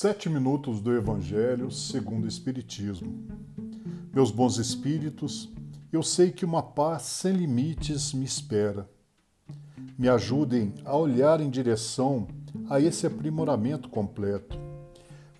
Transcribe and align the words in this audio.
Sete 0.00 0.30
minutos 0.30 0.80
do 0.80 0.94
Evangelho 0.94 1.72
segundo 1.72 2.22
o 2.22 2.28
Espiritismo. 2.28 3.20
Meus 4.14 4.30
bons 4.30 4.56
espíritos, 4.56 5.52
eu 5.92 6.04
sei 6.04 6.30
que 6.30 6.44
uma 6.44 6.62
paz 6.62 7.02
sem 7.02 7.32
limites 7.32 8.12
me 8.12 8.24
espera. 8.24 8.88
Me 9.98 10.08
ajudem 10.08 10.72
a 10.84 10.96
olhar 10.96 11.40
em 11.40 11.50
direção 11.50 12.28
a 12.70 12.80
esse 12.80 13.08
aprimoramento 13.08 13.88
completo. 13.88 14.56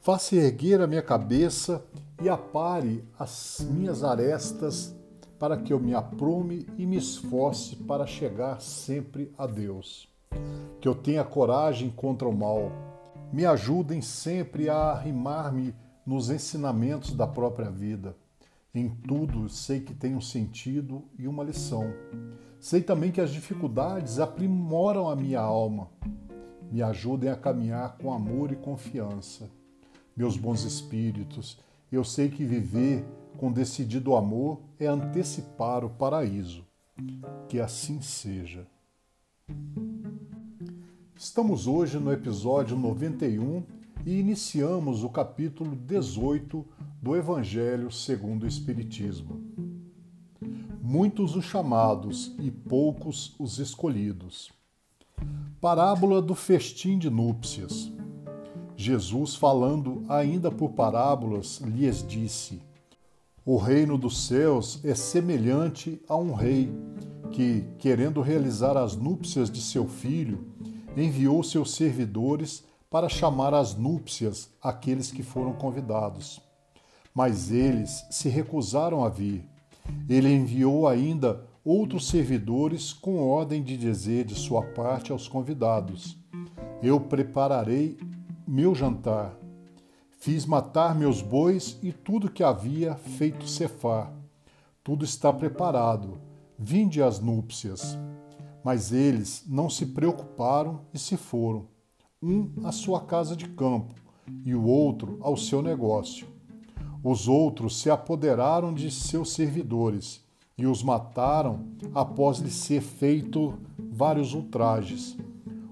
Faça 0.00 0.34
erguer 0.34 0.80
a 0.80 0.88
minha 0.88 1.02
cabeça 1.02 1.80
e 2.20 2.28
apare 2.28 3.04
as 3.16 3.64
minhas 3.70 4.02
arestas 4.02 4.92
para 5.38 5.56
que 5.56 5.72
eu 5.72 5.78
me 5.78 5.94
aprume 5.94 6.66
e 6.76 6.84
me 6.84 6.96
esforce 6.96 7.76
para 7.76 8.08
chegar 8.08 8.60
sempre 8.60 9.32
a 9.38 9.46
Deus. 9.46 10.08
Que 10.80 10.88
eu 10.88 10.96
tenha 10.96 11.22
coragem 11.22 11.90
contra 11.90 12.28
o 12.28 12.36
mal 12.36 12.97
me 13.32 13.44
ajudem 13.44 14.00
sempre 14.00 14.68
a 14.68 14.76
arrimar-me 14.76 15.74
nos 16.06 16.30
ensinamentos 16.30 17.12
da 17.14 17.26
própria 17.26 17.70
vida. 17.70 18.16
Em 18.74 18.88
tudo 18.88 19.48
sei 19.48 19.80
que 19.80 19.94
tem 19.94 20.14
um 20.14 20.20
sentido 20.20 21.04
e 21.18 21.26
uma 21.26 21.44
lição. 21.44 21.92
Sei 22.60 22.82
também 22.82 23.12
que 23.12 23.20
as 23.20 23.30
dificuldades 23.30 24.18
aprimoram 24.18 25.08
a 25.08 25.16
minha 25.16 25.40
alma. 25.40 25.90
Me 26.70 26.82
ajudem 26.82 27.30
a 27.30 27.36
caminhar 27.36 27.96
com 27.98 28.12
amor 28.12 28.52
e 28.52 28.56
confiança. 28.56 29.50
Meus 30.16 30.36
bons 30.36 30.64
espíritos, 30.64 31.58
eu 31.90 32.04
sei 32.04 32.28
que 32.28 32.44
viver 32.44 33.04
com 33.36 33.52
decidido 33.52 34.16
amor 34.16 34.60
é 34.78 34.86
antecipar 34.86 35.84
o 35.84 35.90
paraíso. 35.90 36.66
Que 37.48 37.60
assim 37.60 38.00
seja. 38.00 38.66
Estamos 41.20 41.66
hoje 41.66 41.98
no 41.98 42.12
episódio 42.12 42.76
91 42.76 43.64
e 44.06 44.20
iniciamos 44.20 45.02
o 45.02 45.08
capítulo 45.08 45.74
18 45.74 46.64
do 47.02 47.16
Evangelho 47.16 47.90
segundo 47.90 48.44
o 48.44 48.46
Espiritismo. 48.46 49.40
Muitos 50.80 51.34
os 51.34 51.44
chamados 51.44 52.32
e 52.38 52.52
poucos 52.52 53.34
os 53.36 53.58
escolhidos. 53.58 54.52
Parábola 55.60 56.22
do 56.22 56.36
festim 56.36 56.96
de 56.96 57.10
núpcias. 57.10 57.90
Jesus, 58.76 59.34
falando 59.34 60.04
ainda 60.08 60.52
por 60.52 60.70
parábolas, 60.70 61.60
lhes 61.62 62.06
disse: 62.06 62.62
O 63.44 63.56
reino 63.56 63.98
dos 63.98 64.24
céus 64.28 64.78
é 64.84 64.94
semelhante 64.94 66.00
a 66.08 66.16
um 66.16 66.32
rei 66.32 66.72
que, 67.32 67.64
querendo 67.76 68.20
realizar 68.20 68.76
as 68.76 68.94
núpcias 68.94 69.50
de 69.50 69.60
seu 69.60 69.88
filho, 69.88 70.46
enviou 70.96 71.42
seus 71.42 71.74
servidores 71.74 72.64
para 72.90 73.08
chamar 73.08 73.54
às 73.54 73.74
núpcias 73.74 74.50
aqueles 74.62 75.10
que 75.10 75.22
foram 75.22 75.52
convidados. 75.52 76.40
Mas 77.14 77.50
eles 77.50 78.06
se 78.10 78.28
recusaram 78.28 79.04
a 79.04 79.08
vir. 79.08 79.44
Ele 80.08 80.32
enviou 80.32 80.86
ainda 80.86 81.44
outros 81.64 82.08
servidores 82.08 82.92
com 82.92 83.20
ordem 83.20 83.62
de 83.62 83.76
dizer 83.76 84.24
de 84.24 84.34
sua 84.34 84.62
parte 84.62 85.12
aos 85.12 85.28
convidados: 85.28 86.16
Eu 86.82 87.00
prepararei 87.00 87.98
meu 88.46 88.74
jantar. 88.74 89.36
Fiz 90.20 90.46
matar 90.46 90.94
meus 90.94 91.22
bois 91.22 91.78
e 91.82 91.92
tudo 91.92 92.30
que 92.30 92.42
havia 92.42 92.94
feito 92.94 93.46
cefar. 93.46 94.12
Tudo 94.82 95.04
está 95.04 95.32
preparado. 95.32 96.18
Vinde 96.58 97.02
às 97.02 97.20
núpcias. 97.20 97.96
Mas 98.68 98.92
eles 98.92 99.44
não 99.46 99.70
se 99.70 99.86
preocuparam 99.86 100.82
e 100.92 100.98
se 100.98 101.16
foram, 101.16 101.68
um 102.22 102.50
à 102.64 102.70
sua 102.70 103.00
casa 103.00 103.34
de 103.34 103.48
campo 103.48 103.94
e 104.44 104.54
o 104.54 104.62
outro 104.62 105.16
ao 105.22 105.38
seu 105.38 105.62
negócio. 105.62 106.26
Os 107.02 107.28
outros 107.28 107.80
se 107.80 107.88
apoderaram 107.88 108.74
de 108.74 108.90
seus 108.90 109.32
servidores 109.32 110.22
e 110.58 110.66
os 110.66 110.82
mataram 110.82 111.64
após 111.94 112.40
lhes 112.40 112.52
ser 112.52 112.82
feito 112.82 113.54
vários 113.78 114.34
ultrajes. 114.34 115.16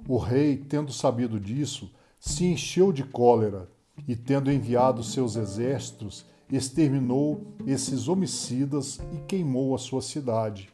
O 0.08 0.16
rei, 0.16 0.56
tendo 0.56 0.90
sabido 0.90 1.38
disso, 1.38 1.90
se 2.18 2.46
encheu 2.46 2.94
de 2.94 3.04
cólera 3.04 3.68
e, 4.08 4.16
tendo 4.16 4.50
enviado 4.50 5.04
seus 5.04 5.36
exércitos, 5.36 6.24
exterminou 6.50 7.42
esses 7.66 8.08
homicidas 8.08 8.98
e 9.12 9.18
queimou 9.28 9.74
a 9.74 9.78
sua 9.78 10.00
cidade. 10.00 10.70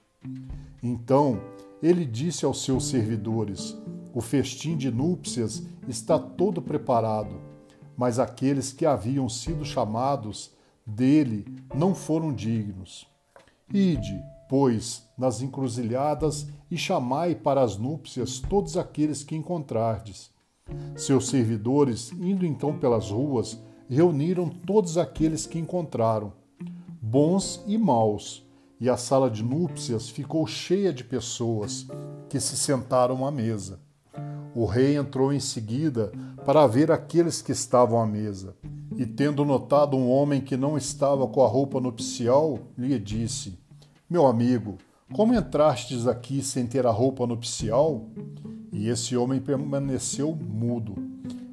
Então 0.80 1.40
ele 1.82 2.04
disse 2.04 2.44
aos 2.44 2.62
seus 2.62 2.86
servidores: 2.86 3.76
O 4.14 4.20
festim 4.20 4.76
de 4.76 4.90
núpcias 4.90 5.62
está 5.88 6.18
todo 6.18 6.62
preparado, 6.62 7.40
mas 7.96 8.18
aqueles 8.18 8.72
que 8.72 8.86
haviam 8.86 9.28
sido 9.28 9.64
chamados 9.64 10.52
dele 10.86 11.44
não 11.74 11.94
foram 11.94 12.32
dignos. 12.32 13.06
Ide, 13.72 14.22
pois, 14.48 15.08
nas 15.16 15.42
encruzilhadas 15.42 16.46
e 16.70 16.76
chamai 16.76 17.34
para 17.34 17.62
as 17.62 17.76
núpcias 17.76 18.38
todos 18.38 18.76
aqueles 18.76 19.24
que 19.24 19.34
encontrardes. 19.34 20.30
Seus 20.94 21.28
servidores, 21.28 22.12
indo 22.12 22.46
então 22.46 22.78
pelas 22.78 23.10
ruas, 23.10 23.58
reuniram 23.88 24.48
todos 24.48 24.96
aqueles 24.96 25.46
que 25.46 25.58
encontraram, 25.58 26.32
bons 27.00 27.62
e 27.66 27.76
maus, 27.76 28.41
e 28.82 28.90
a 28.90 28.96
sala 28.96 29.30
de 29.30 29.44
núpcias 29.44 30.08
ficou 30.08 30.44
cheia 30.44 30.92
de 30.92 31.04
pessoas 31.04 31.86
que 32.28 32.40
se 32.40 32.56
sentaram 32.56 33.24
à 33.24 33.30
mesa. 33.30 33.78
O 34.56 34.64
rei 34.64 34.96
entrou 34.96 35.32
em 35.32 35.38
seguida 35.38 36.10
para 36.44 36.66
ver 36.66 36.90
aqueles 36.90 37.40
que 37.40 37.52
estavam 37.52 38.02
à 38.02 38.06
mesa, 38.08 38.56
e 38.96 39.06
tendo 39.06 39.44
notado 39.44 39.96
um 39.96 40.10
homem 40.10 40.40
que 40.40 40.56
não 40.56 40.76
estava 40.76 41.28
com 41.28 41.44
a 41.44 41.46
roupa 41.46 41.80
nupcial, 41.80 42.58
lhe 42.76 42.98
disse: 42.98 43.56
Meu 44.10 44.26
amigo, 44.26 44.78
como 45.12 45.32
entrastes 45.32 46.08
aqui 46.08 46.42
sem 46.42 46.66
ter 46.66 46.84
a 46.84 46.90
roupa 46.90 47.24
nupcial? 47.24 48.08
E 48.72 48.88
esse 48.88 49.16
homem 49.16 49.40
permaneceu 49.40 50.34
mudo. 50.34 50.96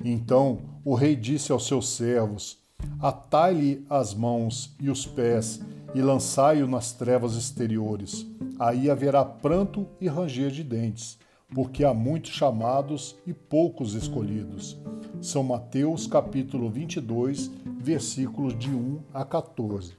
Então 0.04 0.62
o 0.84 0.96
rei 0.96 1.16
disse 1.16 1.52
aos 1.52 1.68
seus 1.68 1.90
servos: 1.90 2.58
Atai-lhe 3.00 3.86
as 3.88 4.16
mãos 4.16 4.76
e 4.80 4.90
os 4.90 5.06
pés 5.06 5.60
e 5.94 6.02
lançai-o 6.02 6.68
nas 6.68 6.92
trevas 6.92 7.36
exteriores. 7.36 8.26
Aí 8.60 8.90
haverá 8.90 9.24
pranto 9.24 9.88
e 10.00 10.08
ranger 10.08 10.52
de 10.52 10.64
dentes, 10.64 11.18
porque 11.54 11.84
há 11.84 11.94
muitos 11.94 12.32
chamados 12.32 13.16
e 13.26 13.34
poucos 13.34 13.96
escolhidos. 13.96 14.78
São 15.22 15.44
Mateus 15.44 16.08
capítulo 16.08 16.70
22, 16.70 17.52
versículos 17.80 18.58
de 18.58 18.70
1 18.70 19.00
a 19.14 19.26
14. 19.26 19.96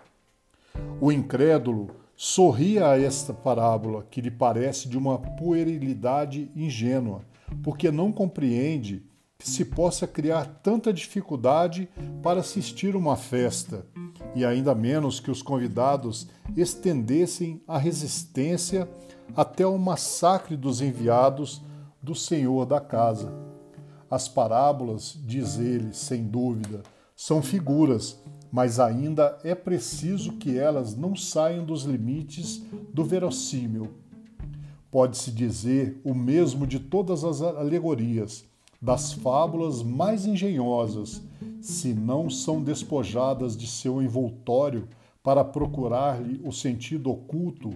O 1.01 1.11
incrédulo 1.11 1.91
sorria 2.17 2.91
a 2.91 3.01
esta 3.01 3.33
parábola, 3.33 4.07
que 4.11 4.21
lhe 4.21 4.31
parece 4.31 4.89
de 4.89 4.97
uma 4.97 5.19
puerilidade 5.19 6.51
ingênua, 6.55 7.23
porque 7.63 7.91
não 7.91 8.13
compreende 8.13 9.03
se 9.49 9.65
possa 9.65 10.07
criar 10.07 10.61
tanta 10.63 10.93
dificuldade 10.93 11.89
para 12.23 12.41
assistir 12.41 12.95
uma 12.95 13.17
festa, 13.17 13.87
e 14.35 14.45
ainda 14.45 14.75
menos 14.75 15.19
que 15.19 15.31
os 15.31 15.43
convidados 15.43 16.29
estendessem 16.57 17.63
a 17.67 17.79
resistência 17.79 18.89
até 19.35 19.67
o 19.67 19.79
massacre 19.79 20.57
dos 20.57 20.81
enviados 20.81 21.63
do 22.03 22.15
senhor 22.15 22.67
da 22.67 22.81
casa. 22.81 23.33
As 24.11 24.29
parábolas, 24.29 25.19
diz 25.23 25.59
ele, 25.59 25.93
sem 25.93 26.25
dúvida, 26.25 26.83
são 27.15 27.43
figuras, 27.43 28.19
mas 28.51 28.81
ainda 28.81 29.39
é 29.45 29.55
preciso 29.55 30.33
que 30.33 30.59
elas 30.59 30.97
não 30.97 31.15
saiam 31.15 31.65
dos 31.65 31.85
limites 31.85 32.63
do 32.93 33.05
verossímil. 33.05 33.91
Pode-se 34.91 35.31
dizer 35.31 36.01
o 36.03 36.13
mesmo 36.13 36.67
de 36.67 36.81
todas 36.81 37.23
as 37.23 37.41
alegorias 37.41 38.50
das 38.81 39.13
fábulas 39.13 39.83
mais 39.83 40.25
engenhosas, 40.25 41.23
se 41.61 41.93
não 41.93 42.31
são 42.31 42.63
despojadas 42.63 43.55
de 43.55 43.67
seu 43.67 44.01
envoltório 44.01 44.89
para 45.23 45.45
procurar-lhe 45.45 46.41
o 46.43 46.51
sentido 46.51 47.11
oculto. 47.11 47.75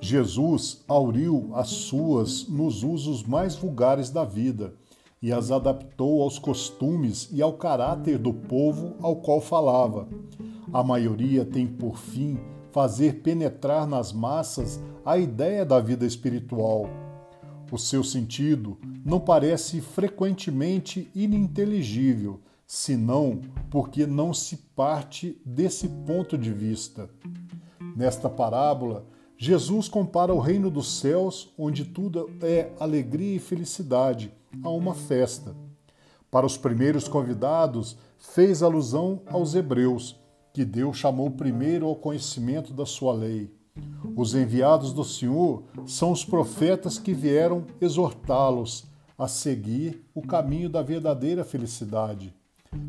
Jesus 0.00 0.82
auriu 0.88 1.50
as 1.54 1.68
suas 1.68 2.48
nos 2.48 2.82
usos 2.82 3.22
mais 3.24 3.56
vulgares 3.56 4.08
da 4.08 4.24
vida 4.24 4.74
e 5.20 5.30
as 5.32 5.50
adaptou 5.50 6.22
aos 6.22 6.38
costumes 6.38 7.28
e 7.30 7.42
ao 7.42 7.52
caráter 7.54 8.18
do 8.18 8.32
povo 8.32 8.94
ao 9.02 9.16
qual 9.16 9.40
falava. 9.40 10.08
A 10.72 10.82
maioria 10.82 11.44
tem 11.44 11.66
por 11.66 11.98
fim 11.98 12.38
fazer 12.72 13.22
penetrar 13.22 13.86
nas 13.86 14.12
massas 14.12 14.80
a 15.04 15.18
ideia 15.18 15.64
da 15.64 15.78
vida 15.78 16.06
espiritual 16.06 16.88
o 17.72 17.78
seu 17.78 18.04
sentido 18.04 18.78
não 19.04 19.18
parece 19.18 19.80
frequentemente 19.80 21.10
ininteligível, 21.14 22.40
senão 22.66 23.40
porque 23.70 24.06
não 24.06 24.32
se 24.32 24.56
parte 24.74 25.40
desse 25.44 25.88
ponto 25.88 26.36
de 26.38 26.52
vista. 26.52 27.08
Nesta 27.96 28.28
parábola, 28.28 29.06
Jesus 29.36 29.88
compara 29.88 30.32
o 30.32 30.38
reino 30.38 30.70
dos 30.70 30.98
céus, 31.00 31.52
onde 31.58 31.84
tudo 31.84 32.30
é 32.40 32.72
alegria 32.78 33.36
e 33.36 33.40
felicidade, 33.40 34.32
a 34.62 34.70
uma 34.70 34.94
festa. 34.94 35.54
Para 36.30 36.46
os 36.46 36.56
primeiros 36.56 37.06
convidados, 37.08 37.96
fez 38.18 38.62
alusão 38.62 39.22
aos 39.26 39.54
hebreus, 39.54 40.18
que 40.52 40.64
Deus 40.64 40.96
chamou 40.96 41.30
primeiro 41.30 41.86
ao 41.86 41.96
conhecimento 41.96 42.72
da 42.72 42.86
sua 42.86 43.12
lei. 43.12 43.52
Os 44.16 44.34
enviados 44.34 44.92
do 44.92 45.02
Senhor 45.02 45.64
são 45.86 46.12
os 46.12 46.24
profetas 46.24 46.98
que 46.98 47.12
vieram 47.12 47.64
exortá-los 47.80 48.86
a 49.18 49.26
seguir 49.26 50.04
o 50.14 50.22
caminho 50.22 50.68
da 50.68 50.82
verdadeira 50.82 51.44
felicidade. 51.44 52.34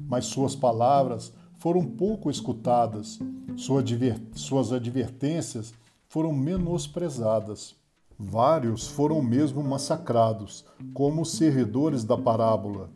Mas 0.07 0.25
suas 0.25 0.55
palavras 0.55 1.33
foram 1.57 1.83
pouco 1.83 2.29
escutadas, 2.29 3.19
suas 3.55 4.71
advertências 4.71 5.73
foram 6.07 6.31
menosprezadas. 6.31 7.75
Vários 8.17 8.87
foram 8.87 9.21
mesmo 9.21 9.63
massacrados, 9.63 10.63
como 10.93 11.23
os 11.23 11.31
servidores 11.31 12.03
da 12.03 12.17
parábola. 12.17 12.89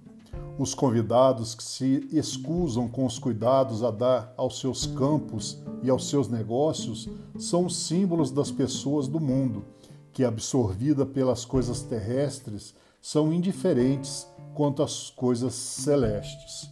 Os 0.59 0.73
convidados 0.73 1.55
que 1.55 1.63
se 1.63 2.05
escusam 2.11 2.89
com 2.89 3.05
os 3.05 3.17
cuidados 3.17 3.81
a 3.81 3.91
dar 3.91 4.33
aos 4.35 4.59
seus 4.59 4.85
campos 4.85 5.57
e 5.81 5.89
aos 5.89 6.09
seus 6.09 6.27
negócios 6.27 7.07
são 7.37 7.65
os 7.65 7.77
símbolos 7.77 8.29
das 8.29 8.51
pessoas 8.51 9.07
do 9.07 9.21
mundo, 9.21 9.63
que, 10.11 10.21
absorvida 10.21 11.05
pelas 11.05 11.45
coisas 11.45 11.81
terrestres, 11.81 12.75
são 13.01 13.31
indiferentes 13.31 14.27
quanto 14.53 14.83
às 14.83 15.09
coisas 15.09 15.53
celestes. 15.53 16.69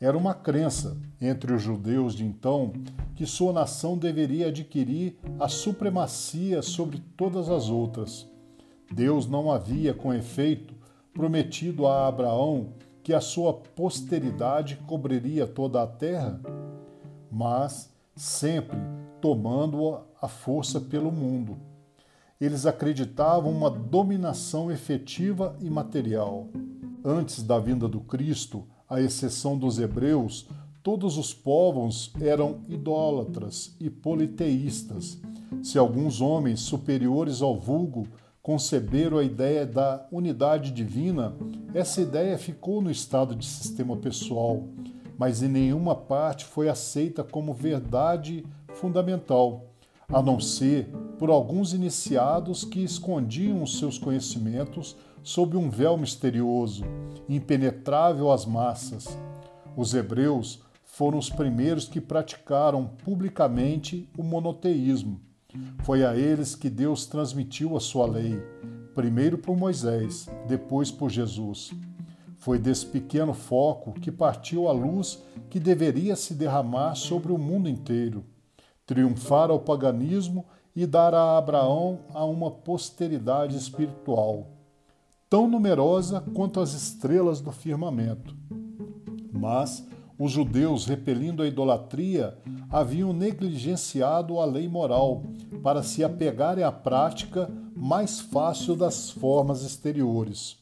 Era 0.00 0.18
uma 0.18 0.34
crença 0.34 1.00
entre 1.20 1.54
os 1.54 1.62
judeus 1.62 2.12
de 2.12 2.24
então 2.24 2.72
que 3.14 3.24
sua 3.24 3.52
nação 3.52 3.96
deveria 3.96 4.48
adquirir 4.48 5.16
a 5.38 5.46
supremacia 5.46 6.60
sobre 6.60 6.98
todas 7.16 7.48
as 7.50 7.68
outras. 7.68 8.28
Deus 8.92 9.28
não 9.28 9.52
havia, 9.52 9.94
com 9.94 10.12
efeito, 10.12 10.74
prometido 11.14 11.86
a 11.86 12.08
Abraão 12.08 12.74
que 13.06 13.14
a 13.14 13.20
sua 13.20 13.54
posteridade 13.54 14.80
cobriria 14.84 15.46
toda 15.46 15.80
a 15.80 15.86
terra? 15.86 16.40
Mas 17.30 17.88
sempre 18.16 18.76
tomando 19.20 20.00
a 20.20 20.26
força 20.26 20.80
pelo 20.80 21.12
mundo. 21.12 21.56
Eles 22.40 22.66
acreditavam 22.66 23.52
uma 23.52 23.70
dominação 23.70 24.72
efetiva 24.72 25.56
e 25.60 25.70
material. 25.70 26.48
Antes 27.04 27.44
da 27.44 27.60
vinda 27.60 27.86
do 27.86 28.00
Cristo, 28.00 28.64
à 28.90 29.00
exceção 29.00 29.56
dos 29.56 29.78
hebreus, 29.78 30.48
todos 30.82 31.16
os 31.16 31.32
povos 31.32 32.12
eram 32.20 32.62
idólatras 32.66 33.76
e 33.78 33.88
politeístas. 33.88 35.16
Se 35.62 35.78
alguns 35.78 36.20
homens 36.20 36.58
superiores 36.58 37.40
ao 37.40 37.56
vulgo 37.56 38.08
conceberam 38.46 39.18
a 39.18 39.24
ideia 39.24 39.66
da 39.66 40.06
unidade 40.12 40.70
divina, 40.70 41.34
essa 41.74 42.00
ideia 42.00 42.38
ficou 42.38 42.80
no 42.80 42.92
estado 42.92 43.34
de 43.34 43.44
sistema 43.44 43.96
pessoal, 43.96 44.62
mas 45.18 45.42
em 45.42 45.48
nenhuma 45.48 45.96
parte 45.96 46.44
foi 46.44 46.68
aceita 46.68 47.24
como 47.24 47.52
verdade 47.52 48.46
fundamental, 48.68 49.64
a 50.08 50.22
não 50.22 50.38
ser 50.38 50.86
por 51.18 51.28
alguns 51.28 51.74
iniciados 51.74 52.62
que 52.62 52.84
escondiam 52.84 53.64
os 53.64 53.80
seus 53.80 53.98
conhecimentos 53.98 54.96
sob 55.24 55.56
um 55.56 55.68
véu 55.68 55.96
misterioso, 55.96 56.84
impenetrável 57.28 58.30
às 58.30 58.46
massas. 58.46 59.18
Os 59.76 59.92
hebreus 59.92 60.62
foram 60.84 61.18
os 61.18 61.28
primeiros 61.28 61.88
que 61.88 62.00
praticaram 62.00 62.92
publicamente 63.04 64.08
o 64.16 64.22
monoteísmo. 64.22 65.25
Foi 65.82 66.04
a 66.04 66.16
eles 66.16 66.54
que 66.54 66.70
Deus 66.70 67.06
transmitiu 67.06 67.76
a 67.76 67.80
sua 67.80 68.06
lei, 68.06 68.40
primeiro 68.94 69.38
por 69.38 69.56
Moisés, 69.56 70.28
depois 70.46 70.90
por 70.90 71.10
Jesus. 71.10 71.72
Foi 72.38 72.58
desse 72.58 72.86
pequeno 72.86 73.34
foco 73.34 73.92
que 73.92 74.10
partiu 74.10 74.68
a 74.68 74.72
luz 74.72 75.22
que 75.48 75.58
deveria 75.58 76.16
se 76.16 76.34
derramar 76.34 76.94
sobre 76.94 77.32
o 77.32 77.38
mundo 77.38 77.68
inteiro, 77.68 78.24
triunfar 78.84 79.50
ao 79.50 79.60
paganismo 79.60 80.44
e 80.74 80.86
dar 80.86 81.14
a 81.14 81.38
Abraão 81.38 82.00
a 82.12 82.24
uma 82.24 82.50
posteridade 82.50 83.56
espiritual 83.56 84.56
tão 85.28 85.48
numerosa 85.48 86.20
quanto 86.34 86.60
as 86.60 86.72
estrelas 86.72 87.40
do 87.40 87.50
firmamento. 87.50 88.36
Mas 89.32 89.86
os 90.18 90.32
judeus, 90.32 90.86
repelindo 90.86 91.42
a 91.42 91.46
idolatria, 91.46 92.38
haviam 92.70 93.12
negligenciado 93.12 94.38
a 94.38 94.44
lei 94.44 94.66
moral 94.66 95.22
para 95.62 95.82
se 95.82 96.02
apegarem 96.02 96.64
à 96.64 96.72
prática 96.72 97.50
mais 97.74 98.20
fácil 98.20 98.74
das 98.74 99.10
formas 99.10 99.62
exteriores. 99.62 100.56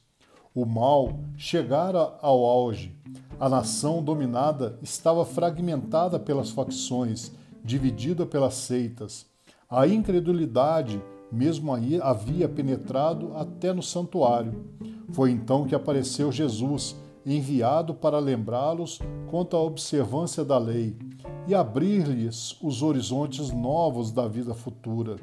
O 0.55 0.65
mal 0.65 1.21
chegara 1.37 2.17
ao 2.21 2.45
auge. 2.45 2.97
A 3.39 3.49
nação 3.49 4.03
dominada 4.03 4.79
estava 4.83 5.25
fragmentada 5.25 6.19
pelas 6.19 6.51
facções, 6.51 7.33
dividida 7.65 8.27
pelas 8.27 8.55
seitas. 8.55 9.27
A 9.69 9.87
incredulidade 9.87 11.01
mesmo 11.31 11.75
aí 11.75 12.01
havia 12.01 12.49
penetrado 12.49 13.33
até 13.35 13.73
no 13.73 13.83
santuário. 13.83 14.65
Foi 15.11 15.31
então 15.31 15.65
que 15.65 15.75
apareceu 15.75 16.31
Jesus, 16.31 16.97
enviado 17.25 17.95
para 17.95 18.19
lembrá-los 18.19 19.01
quanto 19.31 19.57
à 19.57 19.61
observância 19.61 20.45
da 20.45 20.59
lei 20.59 20.97
e 21.47 21.55
abrir-lhes 21.55 22.57
os 22.63 22.83
horizontes 22.83 23.51
novos 23.51 24.11
da 24.11 24.27
vida 24.29 24.55
futura. 24.55 25.17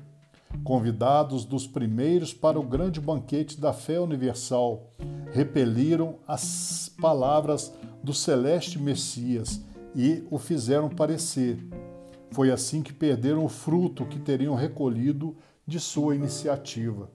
Convidados 0.63 1.45
dos 1.45 1.65
primeiros 1.65 2.33
para 2.33 2.59
o 2.59 2.63
grande 2.63 2.99
banquete 2.99 3.59
da 3.59 3.71
fé 3.71 3.99
universal, 3.99 4.91
repeliram 5.31 6.15
as 6.27 6.91
palavras 7.01 7.73
do 8.03 8.13
celeste 8.13 8.77
Messias 8.77 9.61
e 9.95 10.23
o 10.29 10.37
fizeram 10.37 10.89
parecer. 10.89 11.57
Foi 12.31 12.51
assim 12.51 12.81
que 12.81 12.93
perderam 12.93 13.45
o 13.45 13.49
fruto 13.49 14.05
que 14.05 14.19
teriam 14.19 14.55
recolhido 14.55 15.35
de 15.65 15.79
sua 15.79 16.15
iniciativa. 16.15 17.09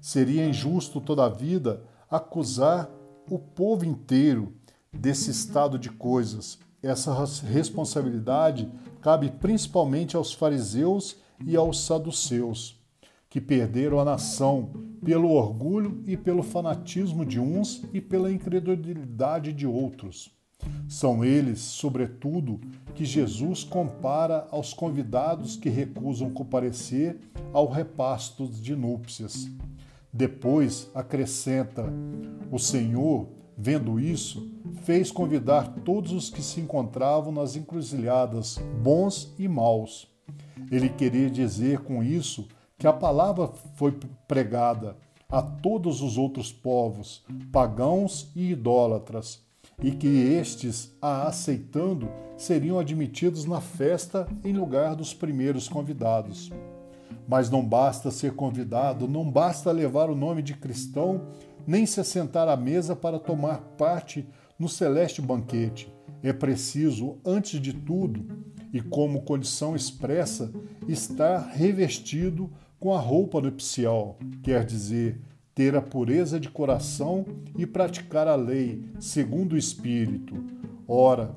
Seria 0.00 0.46
injusto, 0.46 1.00
toda 1.00 1.24
a 1.24 1.28
vida, 1.28 1.82
acusar 2.10 2.90
o 3.30 3.38
povo 3.38 3.86
inteiro 3.86 4.52
desse 4.92 5.30
estado 5.30 5.78
de 5.78 5.88
coisas. 5.88 6.58
Essa 6.82 7.14
responsabilidade 7.46 8.68
cabe 9.00 9.30
principalmente 9.30 10.16
aos 10.16 10.34
fariseus 10.34 11.16
e 11.46 11.56
aos 11.56 11.84
saduceus, 11.84 12.78
que 13.28 13.40
perderam 13.40 14.00
a 14.00 14.04
nação 14.04 14.72
pelo 15.04 15.30
orgulho 15.30 16.02
e 16.06 16.16
pelo 16.16 16.42
fanatismo 16.42 17.24
de 17.24 17.38
uns 17.38 17.84
e 17.94 18.00
pela 18.00 18.32
incredulidade 18.32 19.52
de 19.52 19.66
outros. 19.66 20.30
São 20.88 21.24
eles, 21.24 21.60
sobretudo, 21.60 22.60
que 22.94 23.04
Jesus 23.04 23.62
compara 23.62 24.46
aos 24.50 24.74
convidados 24.74 25.56
que 25.56 25.70
recusam 25.70 26.30
comparecer 26.30 27.18
ao 27.52 27.68
repasto 27.68 28.46
de 28.46 28.74
núpcias. 28.74 29.48
Depois 30.12 30.90
acrescenta: 30.94 31.84
O 32.50 32.58
Senhor, 32.58 33.28
vendo 33.56 34.00
isso, 34.00 34.50
fez 34.82 35.10
convidar 35.10 35.74
todos 35.84 36.12
os 36.12 36.30
que 36.30 36.42
se 36.42 36.60
encontravam 36.60 37.32
nas 37.32 37.56
encruzilhadas, 37.56 38.58
bons 38.82 39.34
e 39.38 39.46
maus. 39.46 40.08
Ele 40.70 40.88
queria 40.88 41.30
dizer 41.30 41.80
com 41.80 42.02
isso 42.02 42.48
que 42.78 42.86
a 42.86 42.92
palavra 42.92 43.48
foi 43.74 43.98
pregada 44.26 44.96
a 45.28 45.40
todos 45.40 46.02
os 46.02 46.18
outros 46.18 46.52
povos, 46.52 47.24
pagãos 47.52 48.30
e 48.34 48.50
idólatras 48.50 49.42
e 49.82 49.92
que 49.92 50.08
estes, 50.08 50.94
a 51.00 51.26
aceitando, 51.26 52.08
seriam 52.36 52.78
admitidos 52.78 53.44
na 53.44 53.60
festa 53.60 54.26
em 54.44 54.52
lugar 54.52 54.94
dos 54.94 55.14
primeiros 55.14 55.68
convidados. 55.68 56.50
Mas 57.28 57.50
não 57.50 57.64
basta 57.64 58.10
ser 58.10 58.34
convidado, 58.34 59.06
não 59.06 59.30
basta 59.30 59.70
levar 59.70 60.10
o 60.10 60.16
nome 60.16 60.42
de 60.42 60.54
cristão, 60.54 61.28
nem 61.66 61.86
se 61.86 62.00
assentar 62.00 62.48
à 62.48 62.56
mesa 62.56 62.96
para 62.96 63.18
tomar 63.18 63.58
parte 63.76 64.26
no 64.58 64.68
celeste 64.68 65.22
banquete. 65.22 65.92
É 66.22 66.32
preciso, 66.32 67.18
antes 67.24 67.60
de 67.60 67.72
tudo, 67.72 68.26
e 68.72 68.80
como 68.80 69.22
condição 69.22 69.74
expressa, 69.74 70.52
estar 70.86 71.38
revestido 71.38 72.50
com 72.78 72.94
a 72.94 72.98
roupa 72.98 73.40
nupcial, 73.40 74.18
quer 74.42 74.64
dizer, 74.64 75.20
ter 75.54 75.76
a 75.76 75.82
pureza 75.82 76.40
de 76.40 76.48
coração 76.48 77.26
e 77.58 77.66
praticar 77.66 78.26
a 78.26 78.34
lei 78.34 78.84
segundo 78.98 79.52
o 79.52 79.58
Espírito. 79.58 80.34
Ora, 80.86 81.34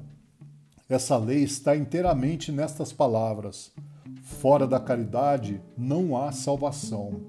essa 0.88 1.18
lei 1.18 1.44
está 1.44 1.75
inteiramente 1.75 2.51
nestas 2.51 2.94
palavras: 2.94 3.72
fora 4.24 4.65
da 4.65 4.80
caridade 4.80 5.62
não 5.77 6.18
há 6.18 6.32
salvação. 6.32 7.22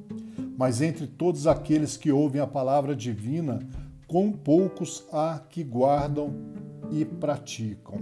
Mas 0.57 0.81
entre 0.81 1.07
todos 1.07 1.47
aqueles 1.47 1.97
que 1.97 2.11
ouvem 2.11 2.41
a 2.41 2.47
palavra 2.47 2.97
divina, 2.97 3.59
quão 4.07 4.33
poucos 4.33 5.05
há 5.13 5.39
que 5.39 5.63
guardam 5.63 6.33
e 6.91 7.05
praticam. 7.05 7.99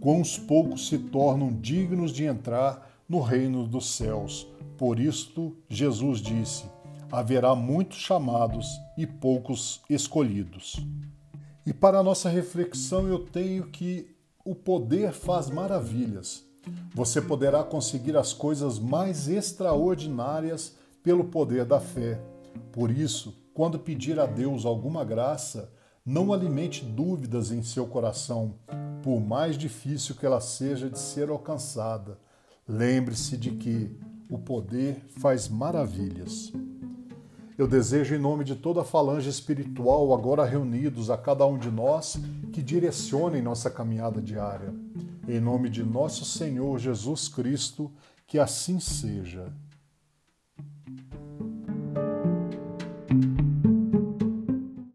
Quãos 0.00 0.38
poucos 0.38 0.88
se 0.88 0.98
tornam 0.98 1.52
dignos 1.52 2.10
de 2.10 2.24
entrar 2.24 2.90
no 3.08 3.20
reino 3.20 3.66
dos 3.66 3.94
céus. 3.94 4.46
Por 4.78 4.98
isto, 4.98 5.56
Jesus 5.68 6.20
disse: 6.20 6.64
haverá 7.12 7.54
muitos 7.54 7.98
chamados 7.98 8.66
e 8.96 9.06
poucos 9.06 9.82
escolhidos. 9.88 10.76
E 11.66 11.72
para 11.72 11.98
a 11.98 12.02
nossa 12.02 12.28
reflexão, 12.28 13.06
eu 13.06 13.18
tenho 13.18 13.66
que 13.68 14.06
o 14.44 14.54
poder 14.54 15.12
faz 15.12 15.48
maravilhas. 15.48 16.44
Você 16.94 17.20
poderá 17.20 17.62
conseguir 17.62 18.16
as 18.16 18.32
coisas 18.32 18.78
mais 18.78 19.28
extraordinárias 19.28 20.74
pelo 21.02 21.24
poder 21.24 21.64
da 21.64 21.80
fé. 21.80 22.20
Por 22.72 22.90
isso, 22.90 23.34
quando 23.52 23.78
pedir 23.78 24.18
a 24.18 24.26
Deus 24.26 24.64
alguma 24.64 25.04
graça, 25.04 25.70
não 26.04 26.32
alimente 26.32 26.84
dúvidas 26.84 27.50
em 27.50 27.62
seu 27.62 27.86
coração, 27.86 28.54
por 29.02 29.20
mais 29.20 29.56
difícil 29.56 30.14
que 30.14 30.26
ela 30.26 30.40
seja 30.40 30.90
de 30.90 30.98
ser 30.98 31.30
alcançada. 31.30 32.18
Lembre-se 32.66 33.36
de 33.36 33.52
que 33.52 33.96
o 34.30 34.38
poder 34.38 35.04
faz 35.18 35.48
maravilhas. 35.48 36.52
Eu 37.56 37.68
desejo, 37.68 38.14
em 38.14 38.18
nome 38.18 38.42
de 38.42 38.56
toda 38.56 38.80
a 38.80 38.84
falange 38.84 39.28
espiritual, 39.28 40.12
agora 40.12 40.44
reunidos 40.44 41.08
a 41.08 41.16
cada 41.16 41.46
um 41.46 41.56
de 41.56 41.70
nós, 41.70 42.16
que 42.52 42.60
direcionem 42.60 43.40
nossa 43.40 43.70
caminhada 43.70 44.20
diária. 44.20 44.74
Em 45.26 45.40
nome 45.40 45.70
de 45.70 45.82
nosso 45.82 46.24
Senhor 46.24 46.78
Jesus 46.78 47.28
Cristo, 47.28 47.90
que 48.26 48.38
assim 48.38 48.78
seja. 48.78 49.52